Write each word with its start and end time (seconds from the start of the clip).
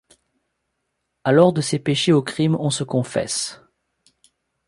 Alors 1.23 1.53
de 1.53 1.61
ses 1.61 1.77
péchés 1.77 2.11
au 2.11 2.23
crime 2.23 2.55
on 2.55 2.71
se 2.71 2.83
confesse. 2.83 3.61